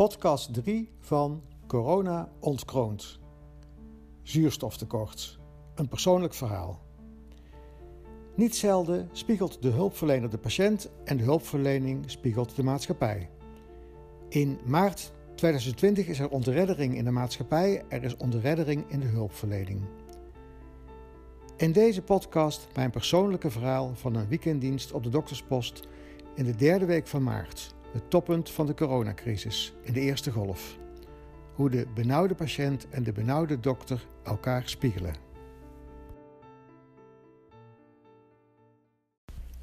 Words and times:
podcast 0.00 0.54
3 0.54 0.90
van 0.98 1.42
Corona 1.66 2.32
ontkroont. 2.38 3.18
Zuurstoftekort. 4.22 5.38
Een 5.74 5.88
persoonlijk 5.88 6.34
verhaal. 6.34 6.82
Niet 8.34 8.56
zelden 8.56 9.08
spiegelt 9.12 9.62
de 9.62 9.68
hulpverlener 9.68 10.30
de 10.30 10.38
patiënt 10.38 10.90
en 11.04 11.16
de 11.16 11.22
hulpverlening 11.22 12.10
spiegelt 12.10 12.56
de 12.56 12.62
maatschappij. 12.62 13.30
In 14.28 14.58
maart 14.64 15.12
2020 15.34 16.06
is 16.06 16.18
er 16.18 16.30
ontreddering 16.30 16.96
in 16.96 17.04
de 17.04 17.10
maatschappij, 17.10 17.84
er 17.88 18.02
is 18.02 18.16
ontreddering 18.16 18.84
in 18.88 19.00
de 19.00 19.06
hulpverlening. 19.06 19.80
In 21.56 21.72
deze 21.72 22.02
podcast 22.02 22.68
mijn 22.74 22.90
persoonlijke 22.90 23.50
verhaal 23.50 23.94
van 23.94 24.14
een 24.14 24.28
weekenddienst 24.28 24.92
op 24.92 25.02
de 25.02 25.10
dokterspost 25.10 25.88
in 26.34 26.44
de 26.44 26.54
derde 26.56 26.84
week 26.84 27.06
van 27.06 27.22
maart 27.22 27.74
het 27.92 28.10
toppunt 28.10 28.50
van 28.50 28.66
de 28.66 28.74
coronacrisis 28.74 29.74
in 29.82 29.92
de 29.92 30.00
eerste 30.00 30.30
golf. 30.30 30.76
Hoe 31.54 31.70
de 31.70 31.86
benauwde 31.94 32.34
patiënt 32.34 32.88
en 32.88 33.02
de 33.02 33.12
benauwde 33.12 33.60
dokter 33.60 34.06
elkaar 34.24 34.62
spiegelen. 34.64 35.14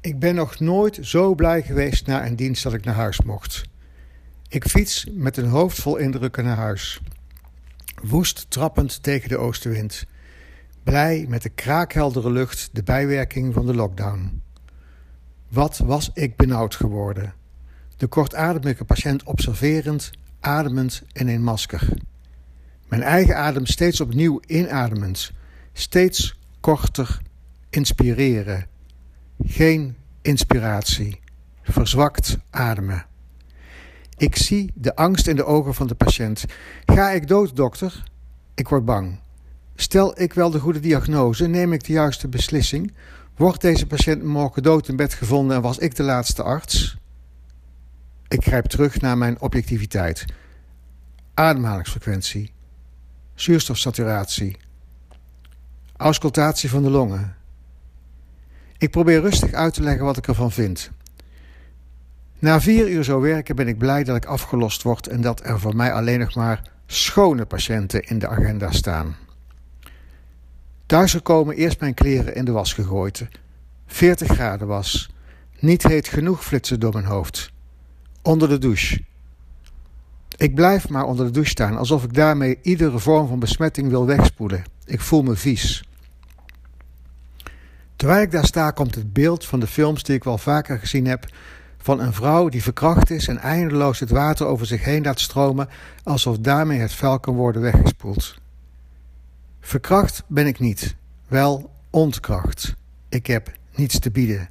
Ik 0.00 0.18
ben 0.18 0.34
nog 0.34 0.60
nooit 0.60 0.98
zo 1.00 1.34
blij 1.34 1.62
geweest 1.62 2.06
na 2.06 2.26
een 2.26 2.36
dienst 2.36 2.62
dat 2.62 2.72
ik 2.72 2.84
naar 2.84 2.94
huis 2.94 3.22
mocht. 3.22 3.62
Ik 4.48 4.64
fiets 4.64 5.06
met 5.12 5.36
een 5.36 5.48
hoofd 5.48 5.80
vol 5.80 5.96
indrukken 5.96 6.44
naar 6.44 6.56
huis. 6.56 7.00
Woest 8.02 8.50
trappend 8.50 9.02
tegen 9.02 9.28
de 9.28 9.36
oostenwind. 9.36 10.06
Blij 10.82 11.26
met 11.28 11.42
de 11.42 11.48
kraakheldere 11.48 12.30
lucht, 12.30 12.68
de 12.72 12.82
bijwerking 12.82 13.54
van 13.54 13.66
de 13.66 13.74
lockdown. 13.74 14.42
Wat 15.48 15.78
was 15.78 16.10
ik 16.14 16.36
benauwd 16.36 16.74
geworden? 16.74 17.37
De 17.98 18.06
kortademige 18.06 18.84
patiënt 18.84 19.22
observerend, 19.22 20.10
ademend 20.40 21.02
in 21.12 21.28
een 21.28 21.42
masker. 21.42 21.88
Mijn 22.88 23.02
eigen 23.02 23.36
adem 23.36 23.66
steeds 23.66 24.00
opnieuw 24.00 24.40
inademend, 24.46 25.32
steeds 25.72 26.38
korter 26.60 27.20
inspireren. 27.70 28.66
Geen 29.44 29.96
inspiratie, 30.22 31.20
verzwakt 31.62 32.38
ademen. 32.50 33.06
Ik 34.16 34.36
zie 34.36 34.70
de 34.74 34.96
angst 34.96 35.26
in 35.26 35.36
de 35.36 35.44
ogen 35.44 35.74
van 35.74 35.86
de 35.86 35.94
patiënt. 35.94 36.44
Ga 36.86 37.10
ik 37.10 37.28
dood, 37.28 37.56
dokter? 37.56 38.04
Ik 38.54 38.68
word 38.68 38.84
bang. 38.84 39.18
Stel 39.74 40.20
ik 40.20 40.32
wel 40.32 40.50
de 40.50 40.58
goede 40.58 40.80
diagnose, 40.80 41.46
neem 41.46 41.72
ik 41.72 41.84
de 41.84 41.92
juiste 41.92 42.28
beslissing? 42.28 42.92
Wordt 43.36 43.60
deze 43.60 43.86
patiënt 43.86 44.22
morgen 44.22 44.62
dood 44.62 44.88
in 44.88 44.96
bed 44.96 45.14
gevonden 45.14 45.56
en 45.56 45.62
was 45.62 45.78
ik 45.78 45.96
de 45.96 46.02
laatste 46.02 46.42
arts? 46.42 46.96
Ik 48.28 48.44
grijp 48.44 48.64
terug 48.64 49.00
naar 49.00 49.18
mijn 49.18 49.40
objectiviteit. 49.40 50.24
Ademhalingsfrequentie, 51.34 52.52
zuurstofsaturatie, 53.34 54.56
auscultatie 55.96 56.70
van 56.70 56.82
de 56.82 56.90
longen. 56.90 57.36
Ik 58.78 58.90
probeer 58.90 59.20
rustig 59.20 59.52
uit 59.52 59.74
te 59.74 59.82
leggen 59.82 60.04
wat 60.04 60.16
ik 60.16 60.26
ervan 60.26 60.52
vind. 60.52 60.90
Na 62.38 62.60
vier 62.60 62.88
uur 62.88 63.04
zo 63.04 63.20
werken 63.20 63.56
ben 63.56 63.68
ik 63.68 63.78
blij 63.78 64.04
dat 64.04 64.16
ik 64.16 64.24
afgelost 64.24 64.82
word 64.82 65.06
en 65.06 65.20
dat 65.20 65.44
er 65.44 65.60
voor 65.60 65.76
mij 65.76 65.92
alleen 65.92 66.18
nog 66.18 66.34
maar 66.34 66.62
schone 66.86 67.46
patiënten 67.46 68.02
in 68.02 68.18
de 68.18 68.28
agenda 68.28 68.70
staan. 68.70 69.16
Thuisgekomen 70.86 71.56
eerst 71.56 71.80
mijn 71.80 71.94
kleren 71.94 72.34
in 72.34 72.44
de 72.44 72.52
was 72.52 72.72
gegooid. 72.72 73.26
40 73.86 74.28
graden 74.28 74.66
was. 74.66 75.10
Niet 75.58 75.82
heet 75.82 76.08
genoeg 76.08 76.44
flitsen 76.44 76.80
door 76.80 76.92
mijn 76.92 77.04
hoofd 77.04 77.56
onder 78.28 78.48
de 78.48 78.58
douche. 78.58 79.04
Ik 80.36 80.54
blijf 80.54 80.88
maar 80.88 81.04
onder 81.04 81.26
de 81.26 81.32
douche 81.32 81.50
staan, 81.50 81.76
alsof 81.76 82.04
ik 82.04 82.14
daarmee 82.14 82.58
iedere 82.62 82.98
vorm 82.98 83.28
van 83.28 83.38
besmetting 83.38 83.88
wil 83.88 84.06
wegspoelen. 84.06 84.64
Ik 84.84 85.00
voel 85.00 85.22
me 85.22 85.36
vies. 85.36 85.84
Terwijl 87.96 88.22
ik 88.22 88.30
daar 88.30 88.46
sta, 88.46 88.70
komt 88.70 88.94
het 88.94 89.12
beeld 89.12 89.44
van 89.44 89.60
de 89.60 89.66
films 89.66 90.02
die 90.02 90.14
ik 90.14 90.24
wel 90.24 90.38
vaker 90.38 90.78
gezien 90.78 91.06
heb: 91.06 91.26
van 91.78 92.00
een 92.00 92.12
vrouw 92.12 92.48
die 92.48 92.62
verkracht 92.62 93.10
is 93.10 93.28
en 93.28 93.38
eindeloos 93.38 94.00
het 94.00 94.10
water 94.10 94.46
over 94.46 94.66
zich 94.66 94.84
heen 94.84 95.02
laat 95.02 95.20
stromen, 95.20 95.68
alsof 96.02 96.38
daarmee 96.38 96.78
het 96.78 96.92
vuil 96.92 97.20
kan 97.20 97.34
worden 97.34 97.62
weggespoeld. 97.62 98.34
Verkracht 99.60 100.22
ben 100.26 100.46
ik 100.46 100.58
niet, 100.58 100.96
wel 101.28 101.70
ontkracht. 101.90 102.74
Ik 103.08 103.26
heb 103.26 103.52
niets 103.74 103.98
te 103.98 104.10
bieden. 104.10 104.48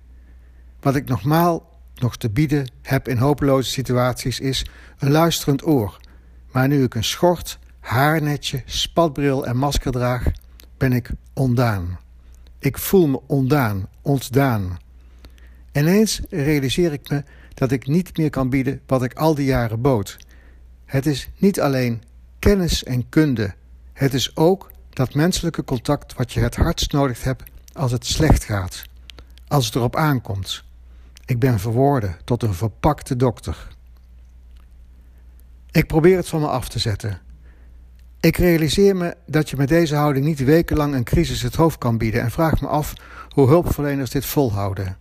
Wat 0.80 0.96
ik 0.96 1.08
nogmaal 1.08 1.76
nog 2.00 2.18
te 2.18 2.30
bieden 2.30 2.72
heb 2.82 3.08
in 3.08 3.18
hopeloze 3.18 3.70
situaties 3.70 4.40
is 4.40 4.66
een 4.98 5.12
luisterend 5.12 5.66
oor. 5.66 5.98
Maar 6.52 6.68
nu 6.68 6.84
ik 6.84 6.96
een 6.96 7.04
schort, 7.04 7.60
haarnetje, 7.80 8.62
spatbril 8.66 9.46
en 9.46 9.58
masker 9.58 9.92
draag, 9.92 10.24
ben 10.78 10.94
ik 10.94 11.10
ondaan. 11.34 12.00
Ik 12.60 12.78
voel 12.78 13.08
me 13.08 13.22
ondaan, 13.28 13.88
ontdaan. 14.02 14.78
Ineens 15.72 16.22
realiseer 16.30 16.94
ik 16.94 17.10
me 17.10 17.24
dat 17.54 17.72
ik 17.72 17.88
niet 17.88 18.18
meer 18.18 18.30
kan 18.30 18.50
bieden 18.50 18.82
wat 18.86 19.04
ik 19.04 19.14
al 19.14 19.36
die 19.36 19.46
jaren 19.46 19.82
bood. 19.82 20.18
Het 20.86 21.06
is 21.06 21.30
niet 21.38 21.62
alleen 21.62 22.04
kennis 22.40 22.84
en 22.84 23.10
kunde, 23.10 23.54
het 23.94 24.14
is 24.14 24.36
ook 24.36 24.72
dat 24.90 25.14
menselijke 25.14 25.64
contact 25.64 26.14
wat 26.14 26.34
je 26.34 26.40
het 26.40 26.56
hardst 26.56 26.92
nodig 26.92 27.24
hebt 27.24 27.44
als 27.74 27.92
het 27.92 28.06
slecht 28.06 28.44
gaat, 28.44 28.84
als 29.48 29.66
het 29.66 29.76
erop 29.76 29.96
aankomt. 29.96 30.64
Ik 31.28 31.40
ben 31.40 31.60
verworden 31.60 32.16
tot 32.24 32.44
een 32.44 32.54
verpakte 32.54 33.16
dokter. 33.16 33.68
Ik 35.72 35.88
probeer 35.88 36.18
het 36.18 36.28
van 36.28 36.42
me 36.42 36.48
af 36.48 36.70
te 36.70 36.80
zetten. 36.80 37.20
Ik 38.20 38.38
realiseer 38.38 38.96
me 38.96 39.16
dat 39.26 39.50
je 39.50 39.58
met 39.58 39.68
deze 39.68 39.96
houding 39.96 40.26
niet 40.26 40.44
wekenlang 40.44 40.94
een 40.94 41.04
crisis 41.04 41.42
het 41.42 41.56
hoofd 41.56 41.78
kan 41.78 41.98
bieden 41.98 42.22
en 42.22 42.32
vraag 42.32 42.62
me 42.62 42.68
af 42.68 42.94
hoe 43.30 43.48
hulpverleners 43.48 44.10
dit 44.10 44.26
volhouden. 44.26 44.98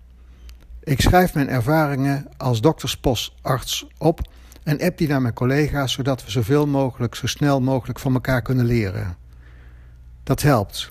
Ik 0.82 1.00
schrijf 1.00 1.34
mijn 1.34 1.48
ervaringen 1.48 2.28
als 2.36 2.60
doktersposarts 2.60 3.86
op 3.98 4.20
en 4.62 4.80
app 4.80 4.98
die 4.98 5.08
naar 5.08 5.22
mijn 5.22 5.34
collega's 5.34 5.92
zodat 5.92 6.24
we 6.24 6.30
zoveel 6.30 6.66
mogelijk, 6.66 7.14
zo 7.14 7.26
snel 7.26 7.60
mogelijk 7.60 7.98
van 7.98 8.14
elkaar 8.14 8.42
kunnen 8.42 8.66
leren. 8.66 9.16
Dat 10.22 10.42
helpt. 10.42 10.88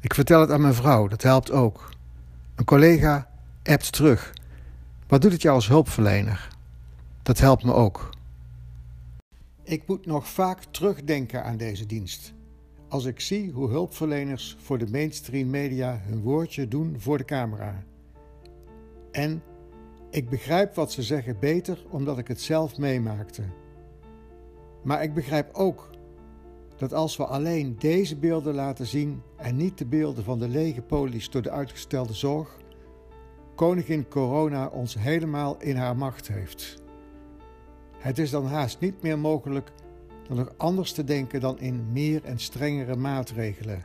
Ik 0.00 0.14
vertel 0.14 0.40
het 0.40 0.50
aan 0.50 0.60
mijn 0.60 0.74
vrouw, 0.74 1.08
dat 1.08 1.22
helpt 1.22 1.50
ook. 1.50 1.88
Een 2.54 2.64
collega 2.64 3.28
appt 3.68 3.92
terug. 3.92 4.34
Wat 5.06 5.22
doet 5.22 5.32
het 5.32 5.42
jou 5.42 5.54
als 5.54 5.68
hulpverlener? 5.68 6.48
Dat 7.22 7.38
helpt 7.38 7.64
me 7.64 7.72
ook. 7.72 8.10
Ik 9.62 9.82
moet 9.86 10.06
nog 10.06 10.28
vaak 10.28 10.64
terugdenken 10.64 11.44
aan 11.44 11.56
deze 11.56 11.86
dienst. 11.86 12.32
Als 12.88 13.04
ik 13.04 13.20
zie 13.20 13.50
hoe 13.50 13.68
hulpverleners 13.68 14.56
voor 14.60 14.78
de 14.78 14.86
mainstream 14.90 15.50
media 15.50 16.00
hun 16.04 16.20
woordje 16.20 16.68
doen 16.68 16.96
voor 16.98 17.18
de 17.18 17.24
camera. 17.24 17.82
En 19.10 19.42
ik 20.10 20.28
begrijp 20.28 20.74
wat 20.74 20.92
ze 20.92 21.02
zeggen 21.02 21.38
beter 21.38 21.84
omdat 21.90 22.18
ik 22.18 22.28
het 22.28 22.40
zelf 22.40 22.78
meemaakte. 22.78 23.42
Maar 24.82 25.02
ik 25.02 25.14
begrijp 25.14 25.54
ook 25.54 25.90
dat 26.76 26.92
als 26.92 27.16
we 27.16 27.26
alleen 27.26 27.76
deze 27.78 28.16
beelden 28.16 28.54
laten 28.54 28.86
zien 28.86 29.22
en 29.36 29.56
niet 29.56 29.78
de 29.78 29.86
beelden 29.86 30.24
van 30.24 30.38
de 30.38 30.48
lege 30.48 30.82
polies 30.82 31.30
door 31.30 31.42
de 31.42 31.50
uitgestelde 31.50 32.14
zorg, 32.14 32.56
koningin 33.58 34.08
Corona 34.08 34.66
ons 34.66 34.94
helemaal 34.94 35.56
in 35.60 35.76
haar 35.76 35.96
macht 35.96 36.28
heeft. 36.28 36.82
Het 37.98 38.18
is 38.18 38.30
dan 38.30 38.46
haast 38.46 38.80
niet 38.80 39.02
meer 39.02 39.18
mogelijk 39.18 39.72
dan 40.28 40.36
nog 40.36 40.52
anders 40.56 40.92
te 40.92 41.04
denken 41.04 41.40
dan 41.40 41.58
in 41.58 41.92
meer 41.92 42.24
en 42.24 42.38
strengere 42.38 42.96
maatregelen. 42.96 43.84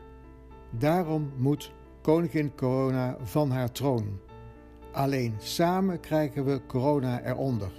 Daarom 0.70 1.32
moet 1.38 1.72
koningin 2.02 2.56
Corona 2.56 3.18
van 3.22 3.52
haar 3.52 3.72
troon. 3.72 4.20
Alleen 4.92 5.36
samen 5.38 6.00
krijgen 6.00 6.46
we 6.46 6.66
corona 6.68 7.24
eronder. 7.24 7.72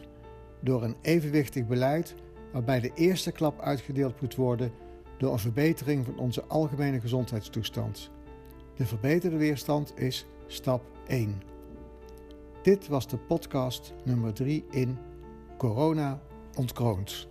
Door 0.60 0.82
een 0.82 0.96
evenwichtig 1.00 1.66
beleid 1.66 2.14
waarbij 2.52 2.80
de 2.80 2.92
eerste 2.94 3.32
klap 3.32 3.60
uitgedeeld 3.60 4.20
moet 4.20 4.34
worden 4.34 4.72
door 5.18 5.32
een 5.32 5.38
verbetering 5.38 6.04
van 6.04 6.18
onze 6.18 6.44
algemene 6.44 7.00
gezondheidstoestand. 7.00 8.10
De 8.76 8.86
verbeterde 8.86 9.36
weerstand 9.36 9.98
is 9.98 10.26
stap 10.46 10.82
1. 11.06 11.53
Dit 12.64 12.88
was 12.88 13.08
de 13.08 13.18
podcast 13.18 13.94
nummer 14.04 14.34
3 14.34 14.64
in 14.70 14.98
Corona 15.58 16.20
ontkroond. 16.54 17.28